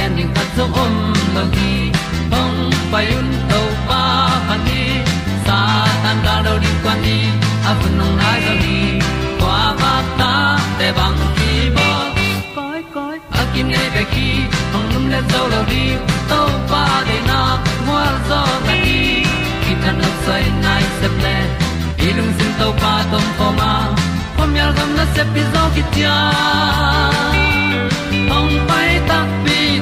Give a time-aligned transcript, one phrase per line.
[0.00, 0.94] gen ding khat zo om
[1.34, 1.72] lo gi
[2.32, 2.58] hong
[2.92, 4.02] pai un to pa
[4.48, 4.82] pa ni
[5.46, 5.58] sa
[6.02, 7.18] tan da do di kwan ni
[7.70, 8.78] a bu nong nai zo ni
[9.40, 10.32] kwa ba ta
[10.78, 11.88] te bang ki bo
[12.56, 14.28] koi koi a kim nei be ki
[14.72, 15.84] hong lum le zo lo di
[16.30, 16.40] to
[16.70, 17.40] pa de na
[17.88, 19.00] mo zo ta ni
[19.64, 21.36] ki tan no sai nai se ple
[22.08, 23.72] ilung sin to pa tom ko ma.
[24.36, 26.16] Pom yal gam na se pi zo ki tia
[28.32, 29.18] hong pai ta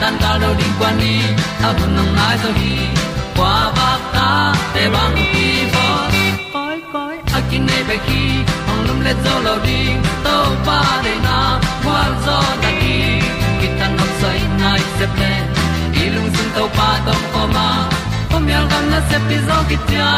[0.00, 1.20] tan cao do đi qua đi,
[1.62, 2.76] ta bu nang mai zo khi
[3.36, 5.86] qua ba ta te bang ki bo
[6.52, 8.22] koi koi a kin nei be ki
[8.70, 9.80] ong lum le zo lo di
[10.24, 10.36] to
[10.66, 11.38] pa de na
[11.84, 12.96] kwa zo ta ki
[13.60, 15.32] ki tan nok sai nai se ple
[16.14, 17.68] lung sun to pa tom ko ma.
[18.30, 20.10] Pom yal gam na se pi zo ki tia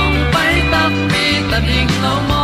[0.00, 2.43] ong pai ta mi ta ding lo mo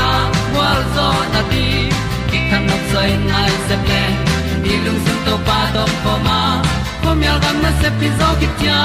[0.95, 1.65] zo na ti
[2.29, 4.03] ki kan nok sai nai se ple
[4.63, 6.39] ni lung sun to pa to pa ma.
[7.03, 8.81] Ko mi al gam na se pi zo ki tia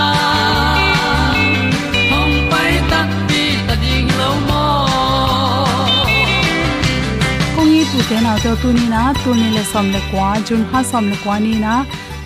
[2.11, 4.65] hom pai ta ti ta ding lo mo
[7.57, 10.31] kong i tu te na to tu ni na tu ni le som le kwa
[10.47, 11.75] jun ha som le kwa ni na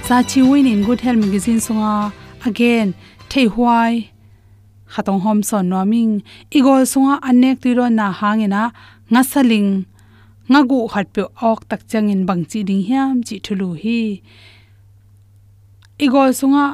[0.07, 1.93] sa chi win in good health magazine sunga
[2.49, 2.89] again
[3.31, 3.93] thei huai
[4.93, 5.83] khatong hom son no
[6.59, 8.63] igol sunga anek tu na hangena
[9.11, 9.71] nga saling,
[10.51, 14.01] nga gu khat pe ok tak changin bang chi ding hiam chi thulu hi.
[16.05, 16.67] Igol sunga,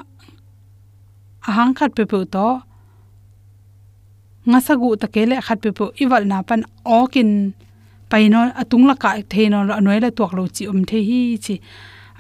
[1.49, 2.49] ahang khat pe pe to.
[4.51, 6.63] Nga sagu takele khat pe pe iwal na pan
[6.99, 7.31] okin
[8.11, 11.55] paino atung la ka theino anoi la tuak lo chi um the hi chi.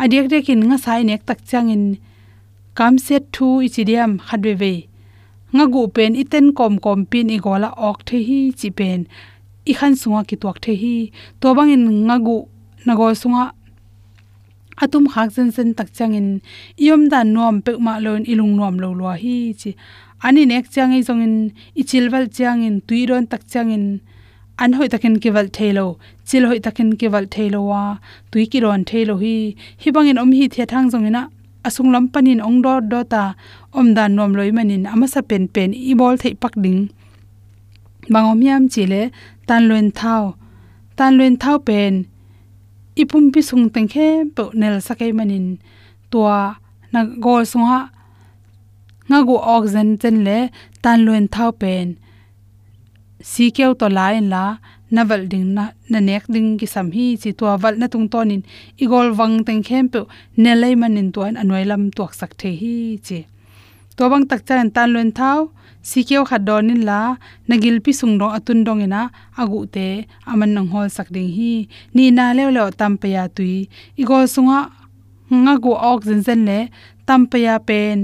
[0.02, 1.84] Adiak dek in nga sai nek tak chang in
[2.78, 4.74] kam set thu ichidiam khadwe ve
[5.54, 9.00] nga gu pen iten kom kom pin i gola ok the hi chi pen
[9.70, 11.10] i khan sunga ki tuak the hi.
[11.40, 12.36] To bang in nga gu
[12.86, 13.44] na go sunga.
[14.82, 16.28] Atum khak zen zen tak chang in
[16.76, 19.70] yom da nom pe ma lon ilung nom lo lo hi chi.
[20.26, 21.34] Ani nek chang ei zong in
[21.80, 23.86] ichilwal chang in tuiron tak chang in
[24.58, 25.86] an hoi takin kiwal thailo
[26.28, 27.82] chil hoi takin kiwal thailo wa.
[28.30, 29.34] Tui ki ron thailo hi.
[29.82, 31.22] Hi bangin om hi the thang jong ina
[31.66, 33.22] asung lam panin ong do do ta
[33.78, 36.80] om da nom loi manin ama sa pen pen i bol thei pak ding.
[38.12, 39.10] Bangom yam chile
[39.48, 40.25] tan luen thao
[40.96, 41.94] tan luen thao pen.
[43.00, 45.46] Ipum pi sung teng khe pe nel sakai manin.
[46.10, 46.38] Tua
[46.93, 47.81] na gol sunga.
[49.08, 50.38] Nga gu oxygen chen le
[50.82, 51.87] tan luen thao pen.
[53.31, 54.44] Si keu to lain la
[54.94, 57.06] naval ding na na nek ding ki sam hi.
[57.22, 58.42] Chi tua wal na tung tonin
[58.82, 60.00] igol wang teng khem pe
[60.42, 62.76] ne lei manin tuan anoi lam tuak sak the hi
[63.06, 63.19] chi
[63.96, 65.40] to bang tak chan tan luen thao
[65.88, 67.00] sikeo khat donin la,
[67.49, 69.03] nagil pi sung dong atun dong ina,
[69.41, 69.88] agu te,
[70.31, 71.53] aman nang hol sak ding hi.
[71.94, 73.56] Ni na le le tam pe ya tui.
[74.03, 74.61] Igol sunga,
[75.44, 76.61] nga go ok zen le,
[77.06, 77.99] tam pe ya pen.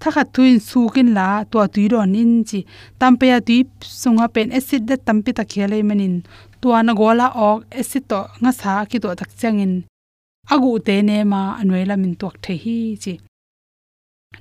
[0.00, 2.60] Thakha tuin sukin la to tui ron in chi.
[3.00, 3.58] Tam pe ya tui,
[4.00, 6.14] sunga pen acid da tam pi ta khele manin.
[6.60, 9.74] To na gola ok acid to nga sa ki to tak changin
[10.50, 13.14] agu te ne ma anwela min tok the hi chi.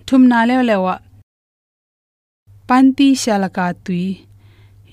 [0.08, 0.94] Thum na le lewa
[2.72, 4.06] panti shalaka tui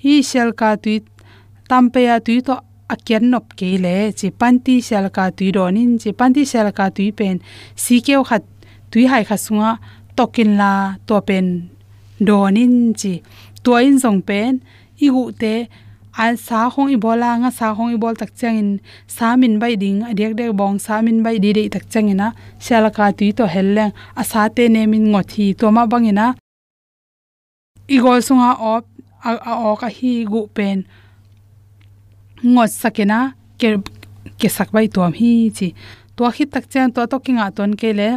[0.03, 0.97] hi shalka tui
[1.71, 2.55] tampeya tui to
[2.95, 7.37] akyan nop ke le chi panti shalka tui ronin chi panti shalka tui pen
[7.85, 8.45] sikeu khat
[8.91, 9.71] tui hai kha sunga
[10.19, 10.73] tokin la
[11.09, 11.47] to pen
[12.21, 13.23] donin, chi
[13.63, 14.61] to in zong pen.
[15.01, 15.69] Igu te
[16.19, 20.35] an sa hong ibola nga sa hong ibol tak changin, sa min bai ding adek
[20.39, 24.65] dek bong, sa min bai di de tak changina shalaka tui to helleng asa te
[24.75, 26.35] ne min ngothi to ma bangina
[27.89, 28.85] igol sunga op,
[29.25, 30.85] a a ok, a hi gu pen.
[32.45, 33.21] Ngot sakena,
[33.61, 33.69] ke
[34.41, 35.69] ke sakbai tom hi chi.
[36.17, 38.11] To hi tak chen to to kinga ton ke le.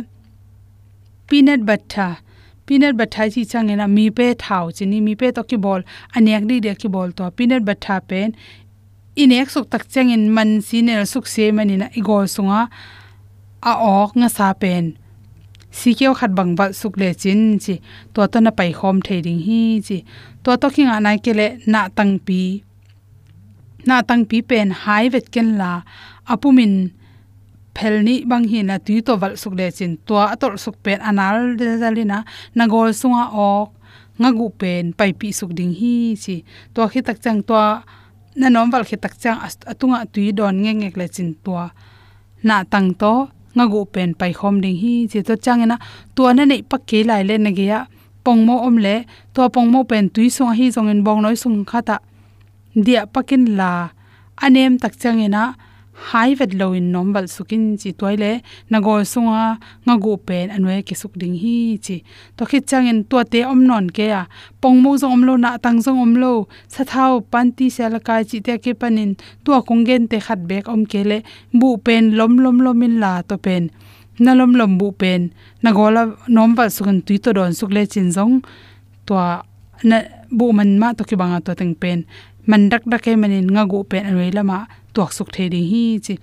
[1.28, 2.12] Peanut butter.
[2.66, 5.82] Peanut butter chi changena, mi pe thau chi ni mi pe to ki bol.
[6.16, 8.36] Anek ni de ki bol to peanut butter pen.
[9.16, 12.62] Inek suk tak changin man sinel suk se manina igol sunga,
[13.70, 14.98] a ok nga sa pen
[15.80, 17.76] sikeo khat bang bal suk le chin chi.
[18.14, 19.98] To to na pai khom thei ding hi chi.
[20.44, 22.42] To to kinga nai ke le na tang pi.
[23.88, 25.72] Na tang pi pen hai vet ken la.
[26.32, 26.74] Apumin
[27.76, 29.92] phelni bang hi na tu to wal suk le chin.
[30.08, 32.20] To atol suk pen anal de zalina
[32.58, 32.64] na.
[32.74, 33.70] Gol sunga ok.
[34.20, 36.36] Nga gu pen pai pi suk ding hi chi.
[36.74, 37.58] To khi tak chang to
[38.40, 39.40] na nom wal khi tak chang
[39.72, 41.54] atunga tui don nge ngek le chin to
[42.48, 43.14] na tang to
[43.56, 45.78] nga gu pen pai khom ding hi che to chang na
[46.16, 47.80] to na nei pak ke lai le na ge ya.
[48.26, 48.96] Pong mo om le.
[49.34, 51.98] To pong mo pen tui so hi jong en bong noi sung khata
[52.86, 53.72] dia pakin la.
[54.46, 55.44] Anem tak chang na
[56.10, 58.32] hai vet lo in nombal sukin chi toile
[58.72, 59.46] na gol sunga,
[59.86, 61.98] nga gu pen anwe ke suk ding hi chi.
[62.38, 64.24] To khit changin to te om non ke ya
[64.62, 66.34] pongmo zo om lo, na tang zo om lo.
[66.74, 69.12] Sa thau panti sel ka chi te ke panin
[69.46, 71.18] to kongen te khat bek om ke le
[71.60, 73.64] bu pen lom lom in la to pen.
[74.24, 75.22] Na lom lom bu pen.
[75.64, 76.02] Na gola
[76.36, 78.42] nombal sukin tui to don suk le chin zong.
[79.06, 79.16] To
[79.90, 79.98] na
[80.38, 82.00] bu man ma to ki banga to teng pen.
[82.50, 86.00] Man dak dak ke manin nga gu pen anwe lama tuak suk the ding hi
[86.06, 86.16] chi.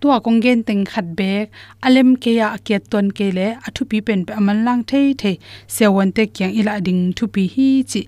[0.00, 1.50] Tua kong teng khat bek,
[1.86, 5.36] alem ke ya ke ton ke le athu pi pen pe aman lang thei thei.
[5.74, 5.84] Se
[6.16, 8.02] te kyang ila ding thu pi hi chi.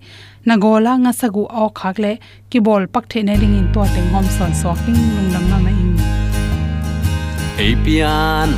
[0.45, 0.55] Na
[1.03, 1.43] nga sagu
[1.79, 2.11] khak le
[2.49, 5.45] ki bol pak the na ding in to teng hom son so king lung lam
[5.51, 5.91] na in.
[7.67, 8.49] Apian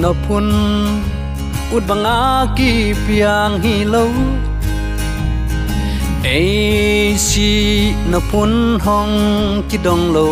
[0.00, 0.48] no pun
[1.74, 2.18] ut banga
[2.56, 2.70] ki
[3.04, 4.04] piang hi lo
[6.24, 10.28] ai si nó phun hong chi dong lo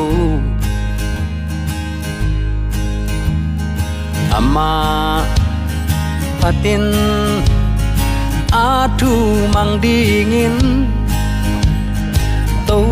[4.33, 4.71] ama
[5.21, 5.27] à
[6.41, 6.93] patin
[8.51, 10.87] à a à thu mang đi ngin
[12.67, 12.87] tàu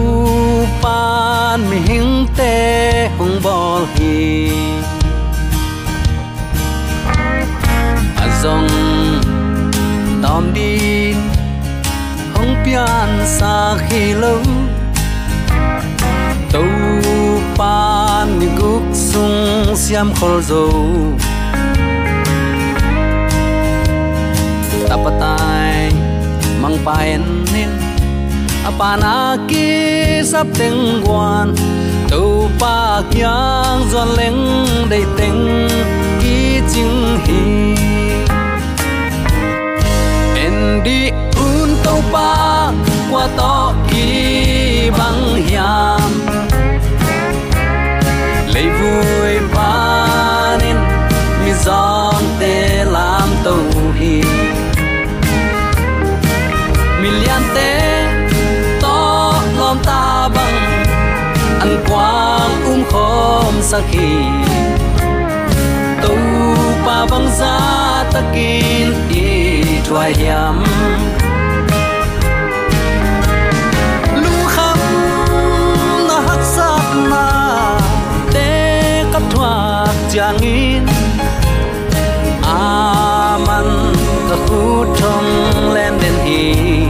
[0.83, 4.51] pan mi hing te hong bol hi
[8.17, 8.69] a zong
[10.23, 11.08] tom din
[12.69, 14.41] pian sa khi lâu.
[16.53, 16.69] Tàu
[17.57, 20.69] pan ni guk sung siam khol zo
[24.89, 25.93] tapatai
[26.61, 27.23] mang paen
[27.53, 27.71] nin
[28.65, 29.69] apana ki
[30.25, 31.53] sap teng guan
[32.11, 34.41] tàu pa kyang zon leng
[34.91, 35.69] dei teng
[36.21, 37.43] ki ching hi.
[40.45, 42.38] En di un tâu pa
[43.19, 46.11] qua to y băng hiam.
[48.55, 50.77] Lấy vui pa nên
[51.45, 53.57] mi giòn tê làm tàu
[53.99, 54.23] hi
[57.03, 58.05] mi lian tê
[58.83, 60.85] to lom ta băng
[61.61, 64.11] ăn quang um khom sa khi.
[66.03, 66.17] Tàu
[66.87, 67.59] pa băng ra
[68.13, 70.15] ta kin y thoại
[80.19, 80.83] jangin
[82.43, 83.69] aman
[84.29, 84.63] ta khu
[84.99, 85.31] thong
[86.43, 86.88] in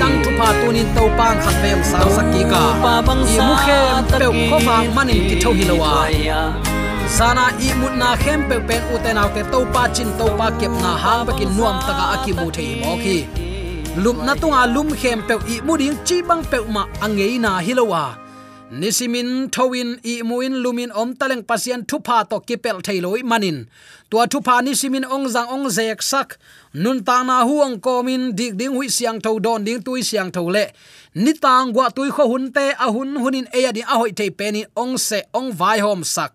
[0.00, 3.22] tang tu pa tu nin to pang khat pe om sa saki ka pa bang
[3.34, 5.92] i mu khem pe ko fa manin ki tho hi lawa
[7.16, 10.26] sana i mut na khem pe pen u te naw te to pa chin to
[10.38, 13.18] pa kep na hang ba kin nuam taka aki mu thei mo khi
[14.04, 17.52] lum na tunga lum khem pe i mu ding chi bang pe ma angei na
[17.66, 18.21] hilowa
[18.72, 23.68] nisimin thowin i muin lumin om taleng pasien thupa to kipel thailoi manin.
[24.10, 26.40] Tua thupa nisimin ong jang ong zek sak.
[26.72, 30.48] Nun ta na huang komin dik ding hui siang tho don ding tui siang tho
[30.48, 30.72] le.
[31.14, 34.30] Ni tang gwa tui kho hun te a hun hunin e di a hoi te
[34.30, 36.32] peni ong se ong vai hom sak.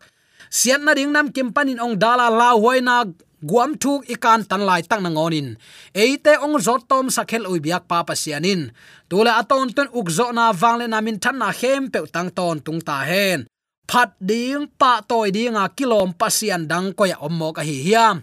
[0.50, 3.02] Sian na ding nam kim panin ong dala la hoina
[3.42, 5.58] guam thuk ikan tan lai tak na ngonin
[5.94, 8.74] eite ong zot tom sakhel ui biak pa pasianin
[9.10, 12.82] tula aton tun ukzo na wangle na min than na hem pe tang ton tung
[12.84, 13.48] ta hen.
[13.88, 18.20] Phat ding, pa toy dinga kilom pasian dang koya om ommo ka hi hiam.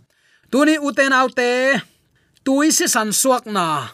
[0.52, 1.80] Tuni uten autte
[2.44, 3.88] tui si san suak na.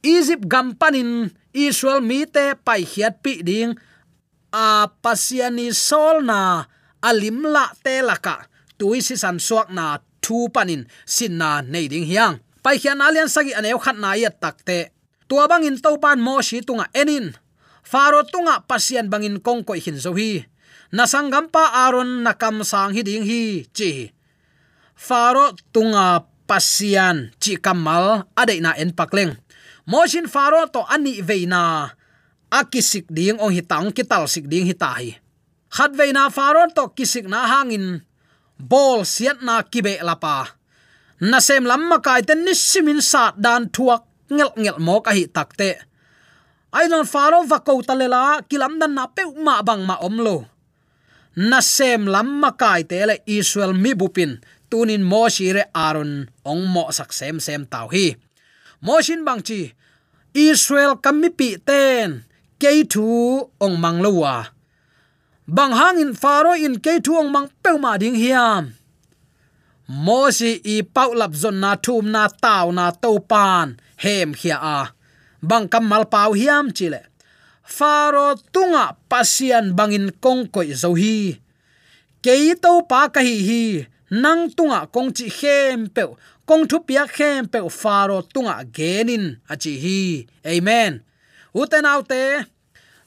[0.00, 3.76] Egypt gam panin, israel mi te pai hiat pi ding.
[4.56, 6.64] A pasiani sol na
[7.04, 8.48] alim la te laka.
[8.80, 12.38] Tui si san suak na thu panin sin na nei ding hiang.
[12.62, 14.94] Pai khian alian sagi aneu khat na ya takte
[15.26, 17.34] tua bangin to pan mo shi tunga enin.
[17.82, 20.46] Faro tunga pasian bangin kong koi hin zo hi.
[20.94, 24.14] Na sangam pa aron na kam sang hi ding hi, chi.
[24.94, 29.34] Faro tunga pasian chi kamal ade na en pakleng
[30.06, 31.90] shin faro to ani veina
[32.52, 35.18] akisik ding ong hitang kital sik ding hitai.
[35.72, 38.04] Khat veina faro to kisik na hangin
[38.62, 40.54] bol siat na kibe lapa.
[41.18, 45.10] Na sem lam ma kai ten ni simin sa dan thuak ngel ngel mo ka
[45.10, 45.70] hi takte
[46.72, 50.48] ai don faro va ko talela kilam dan na pe ma bang ma omlo
[51.36, 54.36] na sem lam ma kai te le israel mi bupin,
[54.68, 58.12] tunin mo shire aron ong mo sak sem sem tau hi.
[58.84, 59.72] Mo shin bang chi,
[60.36, 62.28] israel kammi pi ten
[62.60, 63.08] ke thu
[63.64, 64.52] ong manglowa
[65.46, 68.72] bang hang in faro in ke thuang mang pe ma ding hiam.
[69.88, 74.56] Mo si i pau lap zon na thum na taw na to pan hem khia
[74.56, 74.80] a.
[75.42, 77.02] Bang kamal pau hiam chile.
[77.62, 81.38] Faro tunga pasian bangin kong koi zo hi.
[82.22, 83.64] Ke to pa ka hi hi.
[84.22, 86.02] Nang tunga kong chi hem pe
[86.46, 90.00] kong thu pia hem pe faro tunga genin achi hi.
[90.46, 91.02] Amen.
[91.54, 92.46] Uten autte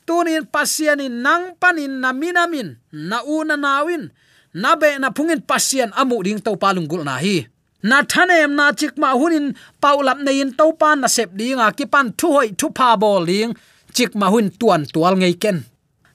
[0.05, 4.09] tunin pasianin nang panin na minamin, na una nawin,
[4.53, 7.47] na be na pungin pasian amu ding to palunggul na hi.
[7.83, 12.27] Na thanem na chikma hunin paulam in to pan na sep ding a kipan thu
[12.33, 13.53] hoi thu pa bol ling
[13.93, 15.65] chikma hun tuan tual ngei ken.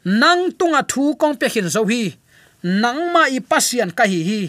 [0.05, 2.17] Nang tunga thu kong pe hin zo hi,
[2.65, 4.43] nang ma i pasian ka hi hi.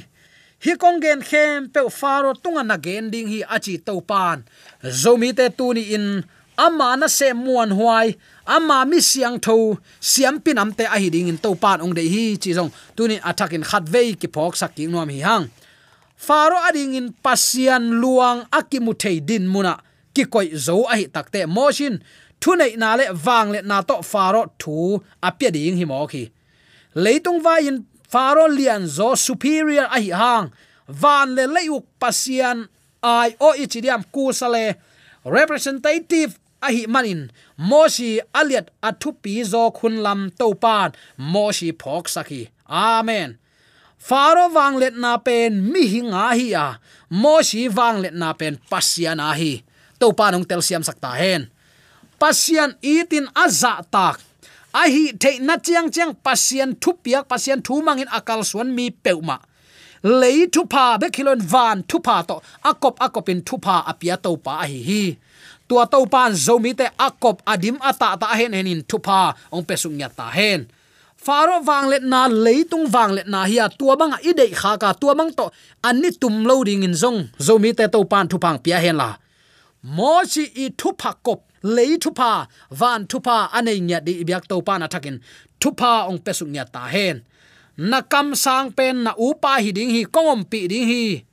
[0.63, 4.38] Hi kong gen khem pe faro tunga na gen ding hi achi to pan.
[5.01, 6.24] Zomi te tuni in
[6.65, 8.08] ama na se muan huai.
[8.46, 9.77] Ama mi siang tho.
[10.00, 12.72] Siam pin am te a hi ding in to pan ong de hi, chi jong
[12.96, 15.46] tunin attack in khat vei ki phok sak ki nom hi hang.
[16.27, 19.74] Faro ading in pasian luang akimu thei din muna.
[20.15, 21.96] Ki koi zo a hi takte motion
[22.41, 26.24] thunei na le wang le na to faro thu apya ding hi mo khi
[27.03, 27.77] leitung va in
[28.13, 30.48] faro lian zo superior a hi hang.
[31.01, 32.68] Van le leuk pasian
[33.01, 34.65] ai o ichidiam kusale
[35.38, 37.22] representative ahi manin
[37.70, 40.89] moshi aliat athu pi zo khun lam to pan
[41.34, 43.30] moshi phok saki amen
[44.08, 46.68] faro wang let na pen mi hinga hi a
[47.24, 49.53] moshi wang let na pen pasian a hi
[50.00, 51.41] to panong tel siam sakta hen
[52.22, 54.18] pasian itin aza tak
[54.82, 59.38] ahi te na chiang chiang pasian thu piak pasian thu mangin akal suan mi peuma
[60.22, 62.36] lei thu pa be kilon van thu pa to
[62.70, 65.03] akop akopin thu pa apia to pa hi hi
[65.72, 70.12] tua to pan zomi te akop adim ata ta hen henin thupa, ong pesung nya
[70.12, 70.68] ta hen.
[71.16, 75.16] Faro wang let na, leitung wang let na hiya tua bang ide kha ka, tua
[75.16, 75.48] bang to
[75.88, 79.16] ani tum lo ding in zong zomi te to pan thupang pia hen la.
[79.96, 82.32] Mo chi i thupa kop, lei thupa,
[82.80, 85.24] van thupa anei nya di biak to pan athakin
[85.62, 87.24] thupa ong pesung nya ta hen.
[87.78, 91.24] Na kam sang pen, na upa hi ding hi, kongom pi ding hi.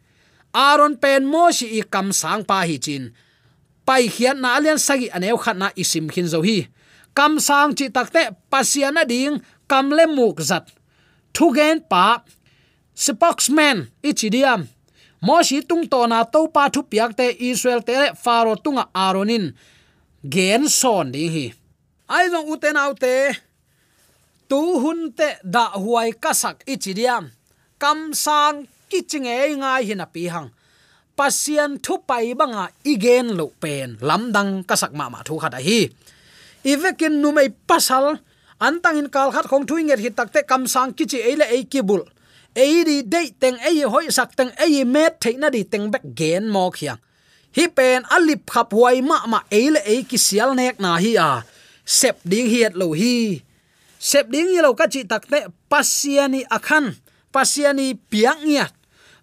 [0.55, 3.11] Aron pen mo chi i kam sang pa hi chin
[3.89, 6.59] pai khian na alian sagi aneu khat na isim khin zo hi.
[7.17, 9.41] Kam sang chi takte pasiana ding,
[9.71, 10.67] kam le muk zat.
[11.35, 12.05] Thu gen pa,
[13.05, 13.79] spokesman
[14.09, 14.61] ichidiam,
[15.27, 19.47] mo shi tung to na to pa thu piak te israel te faro tunga aronin
[20.35, 21.47] gen son ding hi.
[22.15, 23.15] Ai jong uten autte
[24.49, 27.25] tu hun te da huai kasak ichidiam.
[27.83, 28.57] Kam sang
[28.91, 30.49] kichinge ngai hina pi hang
[31.19, 33.99] pasian thu pai banga igen lo pen.
[33.99, 35.91] Lamdang kasak ma ma thu khada hi.
[36.63, 38.23] Ivekin nu mai pasal,
[38.63, 42.03] antang in kal khat khong thuinger hi takte kam sang kichi eile ei kibul
[42.55, 46.45] ei di dei teng ei hoi sak teng ei met theina di teng bek gen
[46.55, 46.99] mo khiang
[47.57, 51.43] hi pen alip khap huai ma ma eile ei ki sial nek na hi a.
[51.89, 53.41] Sep ding hiat lo hi.
[53.99, 56.95] Sep ding hi lo ka chi takte pasiani akhan,
[57.33, 58.67] pasiani piang nya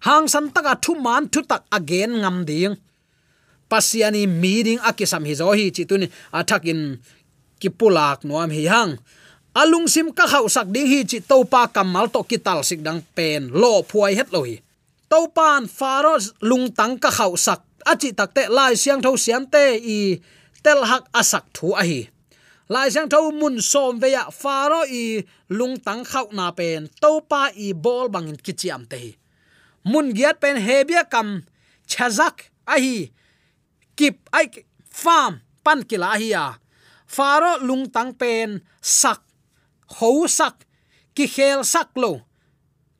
[0.06, 2.74] hang san taka thu man thu tak again ngam ding.
[3.70, 5.82] Pasiani meeting akisam hi zo hi chi
[6.38, 6.80] athak in
[7.60, 8.92] kipulak nuam hi hang.
[9.60, 13.50] Alung sim ka khau sak ding hi chi topa kamal to kital sik dang pen.
[13.60, 14.56] Lo phuai het lo hi.
[15.10, 16.14] Topan faro
[16.48, 17.60] lung tang ka khau sak.
[17.92, 19.64] Achi takte lai siang tho siam te
[19.96, 19.98] i
[20.64, 22.00] tel hak asak thu a hi.
[22.74, 25.04] Lai siang tho mun som ve ya faro i
[25.58, 26.86] lung tang khau na pen.
[27.02, 29.12] Topa i bol bangin kichiam te hi
[29.90, 31.28] mun giat pen hebia kam
[31.86, 33.14] chazak ahi
[33.98, 34.46] kip ai
[35.02, 36.34] farm pan kila hi à.
[36.34, 36.44] ya
[37.06, 38.48] faro lung tang pen
[38.82, 39.22] sak
[39.96, 40.56] ho sak
[41.14, 42.12] ki khel sak lo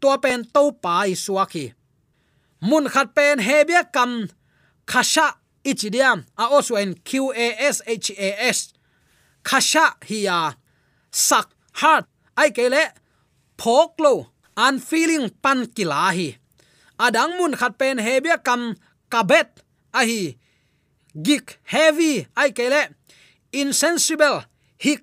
[0.00, 1.66] to pen to pai suaki
[2.68, 4.10] mun khat pen hebia kam
[4.90, 5.26] khasha
[5.70, 8.28] ichidiam a also in q a s h à.
[8.28, 8.58] a s.
[9.48, 10.38] Khasha hiya
[11.10, 11.48] sak
[11.80, 12.06] heart
[12.40, 12.82] ai kele
[13.60, 14.14] phok lo
[14.64, 16.28] an feeling pan kila hi
[16.98, 18.74] adang mun khat pen hebia kam
[19.10, 19.48] kabet,
[19.92, 20.36] ahi
[21.16, 22.92] gik heavy ai kele
[23.52, 24.44] insensible,
[24.78, 25.02] hik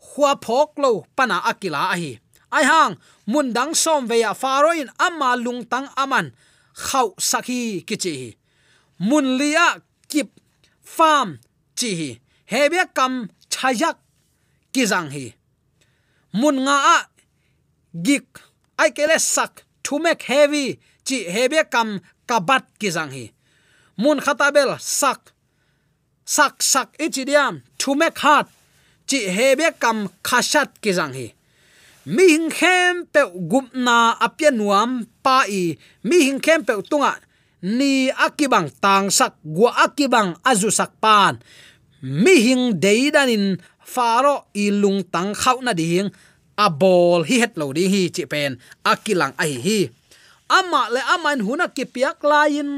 [0.00, 2.18] khua phok lo pana akila ahi.
[2.54, 2.94] Ai hang,
[3.26, 6.30] mun dang som ve ya faroin amma lung tang aman,
[6.74, 8.36] khau sakhi kichi
[8.98, 10.30] mun lia kip
[10.82, 11.38] farm
[11.76, 12.10] chi hi.
[12.46, 13.98] Hebia kam chayak
[14.72, 15.34] kizang hi.
[16.32, 16.98] Mun nga a
[18.06, 18.28] gik,
[18.78, 23.30] ai kele sak to make heavy chi hebe kam kabat ki jang hi.
[23.96, 25.32] Mun khatabel sak
[26.24, 28.48] sak sak ichidiam to make heart
[29.08, 31.28] chi hebe kam khashat ki jang hi.
[32.04, 35.72] Mi hing khem pe gupna apya nuam pa i,
[36.04, 37.16] mi hing khem pe tunga,
[37.64, 41.40] ni akibang tang sak, gua akibang azu sak pan.
[42.04, 46.12] Mi hing deidanin faro ilung tang khau na ding,
[46.60, 49.78] a bol hi het lo ding hi chi pen akilang ai hi
[50.58, 52.70] ama le amain huna ki piak lain,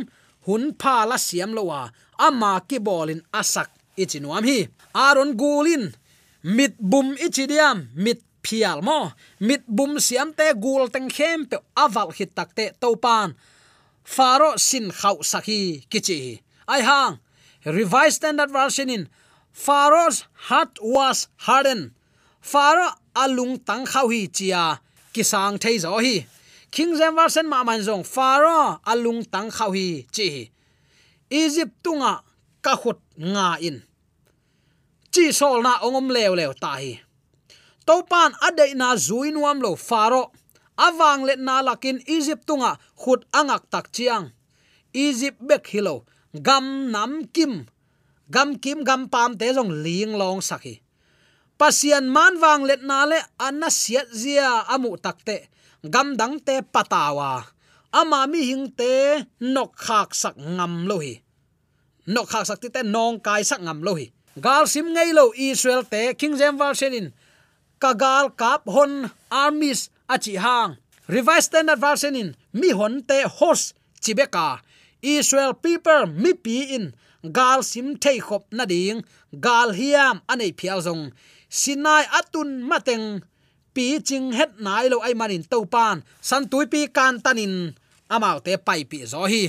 [0.47, 1.81] hun pha la siam lowa
[2.27, 3.71] ama ki bolin asak
[4.03, 4.59] ichinuam hi.
[5.07, 5.85] Aron gulin,
[6.57, 9.13] mit bum ichidiam, mit phial mo.
[9.49, 13.31] Mit bum siam te gul teng khem pe aval hit takte topan
[14.07, 17.19] faro sin khau sakhi kichi ai hang,
[17.65, 19.09] revised standard version in.
[19.53, 21.91] Pharaoh's heart was hardened.
[22.41, 24.81] Pharaoh alung tang khau hi chia,
[25.13, 26.27] kisang thei zo hi
[26.75, 30.29] king zem war sen ma man zong pharaoh alung tang khau hi chi
[31.31, 32.13] egypt tunga
[32.65, 32.99] ka khut
[33.33, 33.83] nga in.
[35.13, 36.93] Chi sol na ongom lew lew ta hi
[37.87, 40.31] to pan ade na zui nuam lo pharaoh.
[40.87, 44.27] Awang let na lakin egypt tunga khut angak tak chiang
[44.93, 46.05] egypt bek hilo
[46.47, 47.65] gam nam kim.
[48.29, 50.83] Gam kim gam pam te jong ling long sakhi
[51.59, 55.49] pasian man wang let na le anna siat zia amu takte
[55.91, 57.45] gam dang te patawa
[57.93, 61.15] ama mi hing te nok khak sak ngam lo hi.
[62.07, 64.07] Nok khak sak ti te nong kai sak ngam lo hi.
[64.45, 67.07] Gal sim ngei lo israel te king james version in.
[67.83, 68.93] Kagal kap hon
[69.31, 70.77] armies achi hang.
[71.09, 72.29] Revised standard version in.
[72.53, 73.73] Mi hon te hos
[74.03, 74.61] chibeka
[75.01, 76.93] israel people mi pi in.
[77.33, 79.05] Gal sim thei khop na ding.
[79.41, 81.13] Gal hiam anei phial zong.
[81.49, 83.23] Sinai atun mateng
[83.77, 85.97] pi ching het nai lo ai manin to pan,
[86.29, 87.55] san tui pi kan tanin
[88.15, 89.45] amau te pai pi zo hi.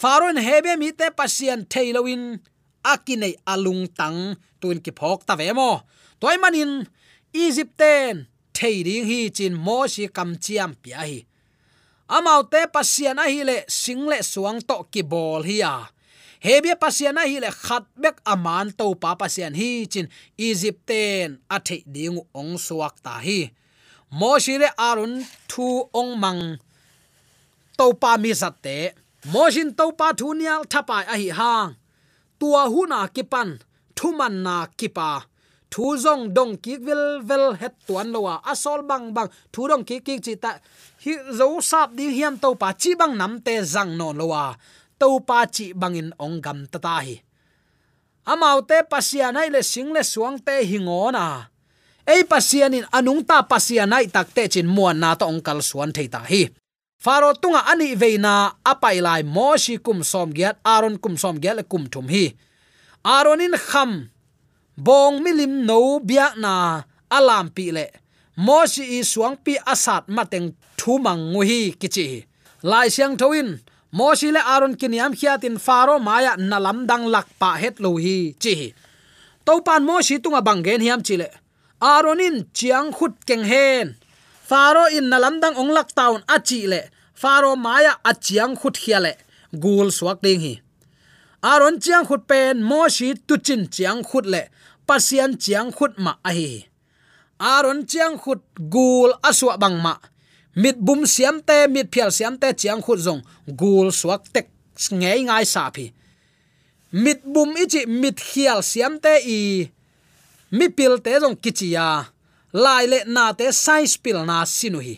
[0.00, 2.24] Faron hebe mi te pasian thailowin
[2.92, 4.20] akine alung tang
[4.60, 5.70] tuin ki phok ta ve mo.
[6.20, 6.72] Toy manin
[7.44, 8.14] egypten
[8.56, 11.18] ten hi chin mo si kam chiam pia hi.
[12.16, 15.74] Amau te pasian a hi le single suang to ki bol hi ya
[16.42, 20.06] hebia pasian na hi le khat bek aman to pa pasian hi chin
[20.48, 20.90] egypt
[21.54, 23.40] athe ding ong suak ta hi.
[24.18, 25.14] Mo shi le arun
[25.50, 25.66] thu
[26.00, 26.42] ong mang
[27.78, 28.78] to pa mi zat te.
[29.32, 31.70] Mo jin to pa thu nial thapa a hi hang.
[32.38, 33.48] Tua huna kipan
[33.96, 35.10] thuman na kipa
[35.72, 39.96] thu zong dong ki vil vel het tuan lowa asol bang bang, thu dong ki
[40.06, 40.50] ki chi ta.
[41.04, 44.44] Hi zo sap di hiam to pa chi bang nam te zang non lowa
[45.02, 47.18] to pa chi bangin ong gam ta ta hi
[48.32, 51.26] amau te pasian ai le sing le suang te hingona
[52.06, 55.62] ei pasian in anung ta pasian ai tak te chin muan na to ong kal
[55.62, 56.50] suan thei ta hi.
[57.02, 61.64] Faro tunga ani veina apai lai moshi kum som giat aron kum som giat le
[61.66, 62.34] kum thum hi.
[63.02, 64.10] Aronin kham,
[64.78, 67.86] bong milim no bia na alam pi le.
[68.46, 71.62] Moshi i suang pi asat mateng thu mang ngu hi.
[71.80, 72.06] Kichi
[72.70, 73.48] lai siang thoin
[73.92, 78.74] moshi le aron kiniam khiatin faro maya nalam dang lak pa het lo hi chi
[79.44, 81.28] to pan moshi tunga bangen hiam chile.
[81.82, 83.86] Aronin chiang khut keng hen.
[84.48, 86.80] Faro in nalam dang ong lak taun achi le
[87.22, 89.12] faro maya achiang khut khiale
[89.62, 90.54] gul swak ding hi.
[91.42, 94.42] Aron chiang khut pen moshi tuchin chiang khut le.
[94.86, 96.72] Pasian chiang khut ma a hi
[97.42, 99.94] aron chiang khut gul aswa bang ma
[100.54, 103.22] mit bum siam te mit phial siam te, chiang khut zong
[103.58, 104.48] gul suak tek,
[104.90, 105.92] ngei ngai sa phi.
[106.92, 109.70] Mit bum ichi mit khial siam te i
[110.52, 111.86] mi pil te zong kichia
[112.52, 114.96] lai le na te sai spil na sinu hi.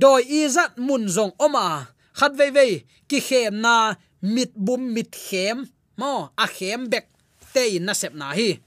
[0.00, 1.86] Doi izat mun zong oma à,
[2.18, 2.66] khat ve ve
[3.08, 7.06] ki khem na mit bum mit khem, mo, a khem bek,
[7.52, 8.60] te in na sep na hi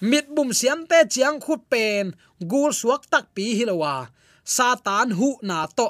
[0.00, 4.08] mit bum siam te chiang khu pen, gul suak tak pi hilowa
[4.46, 5.88] satan hu na to.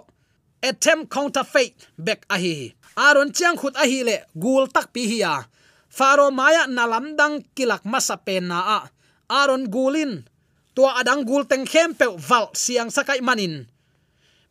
[0.63, 2.73] Attempt counterfeit, back a hi.
[2.97, 5.45] Aron chiang khut a hi le, gul tak pi hi ya.
[5.89, 8.81] Faro maya nalam dang kilak masa pen na a.
[9.29, 10.25] Aron gulin.
[10.75, 13.69] Tua adang gul teng khem pe val siang sakai manin.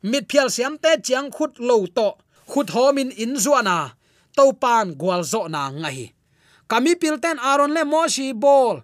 [0.05, 2.09] Mit phial siam te chiang khut lo to.
[2.45, 3.97] Khut homin in zuana
[4.37, 6.11] topan gwal zo na ngai
[6.67, 8.81] kami pilten aron le moshi bol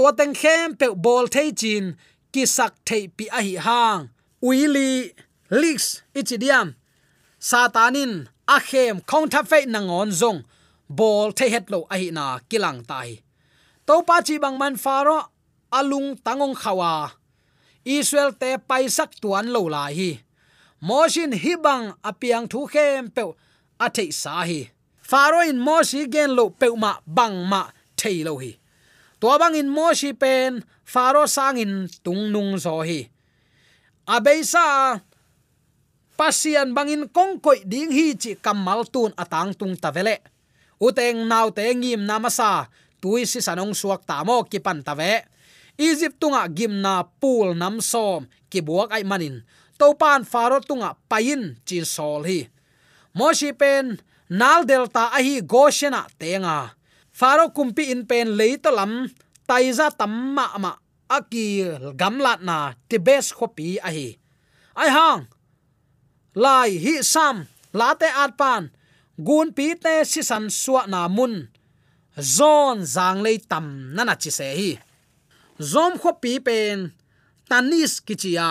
[0.00, 1.84] to teng khem pe bol thei chin
[2.32, 4.02] ki sak thei pi a hi hang.
[4.42, 5.12] Uili
[5.60, 5.86] leaks
[6.18, 6.68] ichidiam
[7.48, 8.12] satanin,
[8.48, 10.40] a khem counterfeit na ngon zong.
[10.88, 13.10] Bol the het lo a hi na, kilang tai
[13.86, 15.18] to pa chi bang man faro
[15.78, 16.92] alung tangong khawa.
[17.84, 20.10] Israel te paisak tuan lo la hi.
[20.88, 23.22] Moshin hibang apiang thu khem pe
[23.84, 24.60] a thei sa hi.
[25.10, 27.62] Faro in moshi gen lo pe ma bang ma
[28.00, 28.59] thei lo hi
[29.20, 33.06] to bang in moshi pen, faro sang in tung nung zo hi
[34.10, 34.98] abeisa,
[36.18, 40.18] pasian bangin kongkoi ding hi chi kamal tun atang tung tavele.
[40.80, 42.66] Uteng nau te ngim namasa
[42.98, 45.22] tui si sanong suak ta mo ki pan ta ve
[45.76, 49.44] egypt tunga gimna pool nam som ki buak ai manin.
[49.78, 52.48] To pan faro tunga pain chin sol hi.
[53.16, 56.79] Moshi pen, nal delta ahi goshena tenga
[57.20, 58.92] faro kumpi in pen leito lam
[59.48, 60.72] taiza tamma ma
[61.16, 61.46] aki
[62.00, 62.56] gamlat na
[62.88, 64.08] tibes khopi a hi.
[64.80, 65.22] Ai hang,
[66.42, 67.36] lai hi sam
[67.78, 68.62] late at pan,
[69.26, 71.34] gun pi te si san suwa na mun,
[72.36, 74.70] zon zang lei tam nana chi se hi.
[75.70, 76.78] Zom khopi pen,
[77.50, 78.48] tanis kichia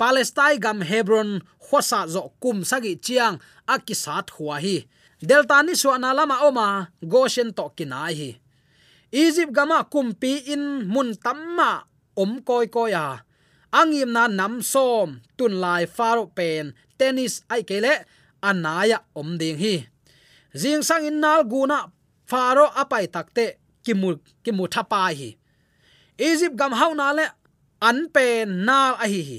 [0.00, 1.30] palestine gam hebron
[1.70, 3.38] khosa zo kum sagi chiang
[3.74, 4.76] akisat huwa hi
[5.22, 8.30] delta ni so na lama oma, goshen to kinai hi.
[9.12, 11.84] Egypt gama kumpi in mun tamma,
[12.16, 13.20] om koi koya
[13.72, 17.92] angim na nam som, tun lai faro pen, tennis ai kele
[18.42, 19.86] anaya om ding hi.
[20.54, 21.78] Jing sang in nal guna
[22.26, 25.36] faro apai takte kimu kimu thapa hi.
[26.18, 27.26] Egypt gam hauna le,
[27.82, 29.38] an pe nal a hi hi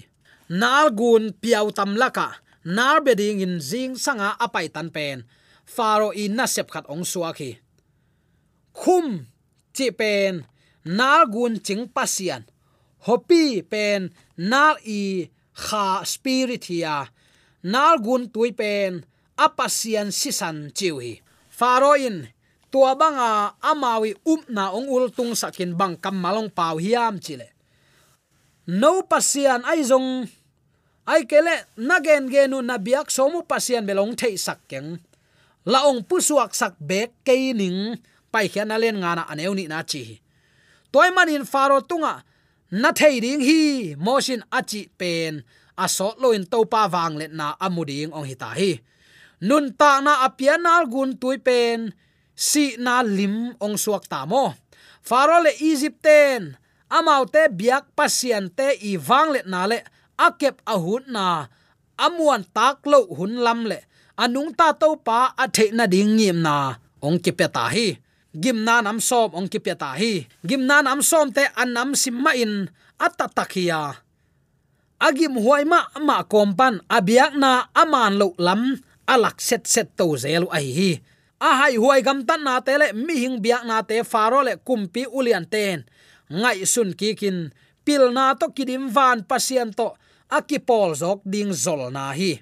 [0.51, 5.23] nal gun piau tam laka, nar beding in zing sanga apai tan pen.
[5.63, 7.55] Faro in na sep khat ong suwa hi
[8.75, 9.27] khum
[9.75, 10.43] chi pen,
[10.85, 12.43] nal gun ching pasian.
[13.07, 17.09] Hopi pen, nal i kha spirit hiya.
[17.63, 19.05] Nal gun tui pen,
[19.37, 21.21] apasian sisan chiwi
[21.61, 22.25] faro in,
[22.73, 27.53] tua banga amawi um na ong ul tung sakin bang kam malong pau hiam chile.
[28.65, 30.25] No pasian ai zong
[31.11, 34.89] ai kele, nagen genu na biak somu pasian belong thei sakkeng
[35.67, 37.99] la ong pusuak sak bek keining
[38.31, 40.17] pai khian alen ngana aneu ni na chi.
[40.91, 42.23] Toy manin faro tunga,
[42.71, 43.61] na thei ding hi
[43.99, 45.43] motion achi pen,
[45.77, 48.79] aso loin to pa wang let na amuding ong hita hi.
[49.47, 51.93] Nun ta na apianal gun tui pen,
[52.35, 54.55] si na lim ong suak ta mo.
[55.01, 56.55] Faro le egypten
[56.91, 59.77] amaute amau te biak pasian te i wang le na le
[60.27, 61.49] akep ahut na,
[61.97, 63.81] amuan tak lo hun lam le.
[64.21, 66.77] Anung ta to pa a the na ding ngim na.
[67.01, 67.97] Ong ki pe ta hi.
[68.31, 70.29] Gim na nam som, ong ki pe ta hi.
[70.45, 72.69] Gim na nam som te anam simma in
[73.01, 73.97] atatakhiya
[75.01, 78.77] agim huai ma ma kompan abiak na aman lo lam
[79.09, 80.91] alak set set to zelu ai hi
[81.41, 84.53] a hai huai gam tan na te le, mi hing biak na te faro le
[84.61, 85.81] kumpi ulian ten.
[86.31, 87.37] Ngai sun ki kin,
[87.85, 89.97] pil na to kidim van pasien to
[90.31, 92.39] akipol zok ding zol na hi.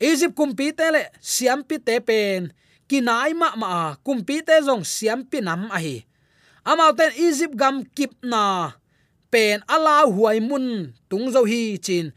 [0.00, 2.54] Egypt kumpi te le siam pi te pen.
[2.88, 6.06] Kinai ma ma kumpi te zong siam pi nam a hi.
[6.64, 8.72] Amau ten egypt gam kip na.
[9.30, 12.14] Pen ala huai mun tung zo hi chin.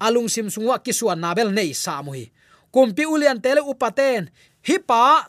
[0.00, 2.32] Alung sim sungwa kiswan nabel nei sa mu hi.
[2.72, 4.30] Kumpi ulian tele upaten
[4.64, 5.26] hi pa,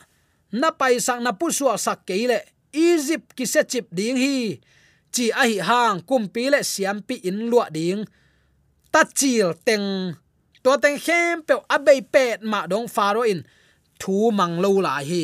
[0.53, 4.61] na pai sak na pusua sak keile egypt ki chip ding hi.
[5.11, 8.07] Chi a hi hang kumpi le siam pi in lua ding
[8.91, 10.15] ta chil teng
[10.63, 13.43] to teng khem pe abei pet ma dong faro in.
[14.01, 15.23] Thu mang lo la hi.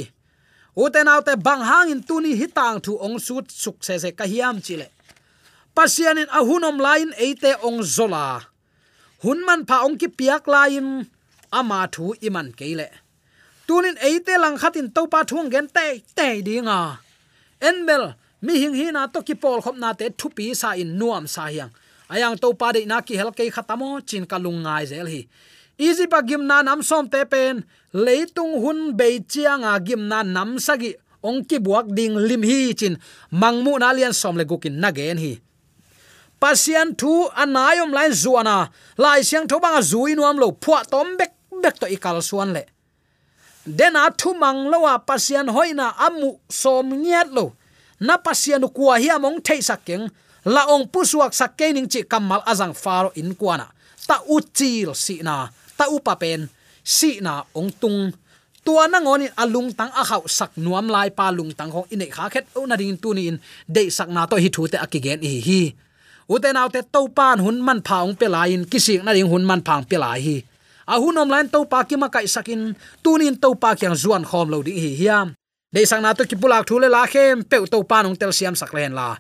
[0.78, 4.88] Uten autte bang hang in tuni hitang thu ong sut suk se se kahiam chile.
[5.76, 8.42] Pasian in ahunom lain eite ong zola.
[9.24, 11.10] Hun man pha ong ki piak lain,
[11.60, 12.90] ama thu iman keile.
[13.68, 16.80] Tunin eite lang khatin to pa thung gen te te dinga.
[17.60, 18.04] Enbel
[18.46, 21.26] mi hing hi na to ki pol khop na te thu pi sa in nuam
[21.28, 21.74] sa hiang
[22.10, 25.28] ayang to pa de na ki hel ke khatamo, chin kalung ngai zel hi.
[25.78, 27.62] Easy pa gim na nam som te pen,
[27.94, 32.98] leitung hun be chianga gim na nam sagi ong ki buak ding lim hi chin
[33.30, 35.38] mangmu na lian som le gukin na gen hi.
[36.42, 41.34] Pasian thu anayom lai zuana lai siang tho banga zui nuam lo phwa tom bek
[41.62, 42.64] bek to ikal suan le.
[43.66, 47.54] Dena thu mang lo wa pasian hoina amu som ngiat lo.
[48.00, 50.06] Na pasian ku hi among thei sakeng
[50.48, 53.68] la ong pusuak sakke ning chi kamal azang faro in kuana.
[54.08, 56.48] Ta uchil si na, ta upapen
[56.80, 58.16] si na ong tung.
[58.64, 62.08] Tua na ngoni alung tang a hau sak nuam lai pa lung tang hong ine
[62.12, 63.40] kha khet o na ding tu ni in.
[63.68, 65.62] De sak na to hi thu te akigen hi hi.
[66.28, 69.84] Uten te to pan hun man phaung pe lain kising na ding hun man phang
[69.88, 70.38] pe lai hi.
[70.88, 74.48] A hunom lain to pa ki ma kai sakin tunin to pa kyang zuan khom
[74.52, 75.36] lo ding hi hiam.
[75.72, 78.56] De sang na to ki pulak thule la khem pe to pa nong tel siam
[78.56, 79.16] sak len la.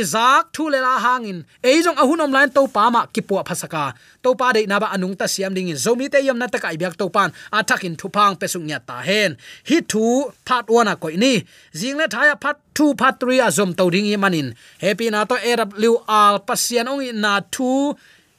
[0.00, 1.38] Izak thu le la hangin
[1.70, 3.84] eijong ahunom lain to pa ma kipua phasaka
[4.22, 6.58] to pa de na ba anung ta siam ding in zomi te yam na ta
[6.64, 9.30] kai byak to pan athakin thu phang pe sung nya ta hen
[9.68, 10.04] hi thu
[10.48, 11.32] part 1 a koi ni
[11.78, 14.48] jing le thaya part 2 part 3 a zom to ding i manin
[14.84, 17.72] happy na to erap liu al pasian ong na thu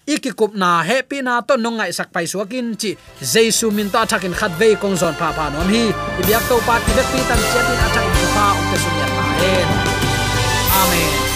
[0.07, 2.91] ikikup na happy na to nongai sak pai suakin chi
[3.33, 5.83] jesu min ta thakin khat ve kong zon pa pa nom hi
[6.21, 9.07] ibyak to pa ti ve pi tan chi tin athakin pa ong te sung ya
[9.17, 9.67] ta hen
[10.81, 11.26] amen